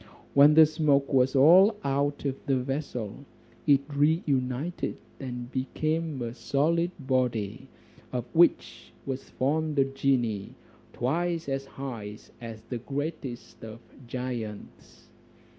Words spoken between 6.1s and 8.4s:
a solid body, of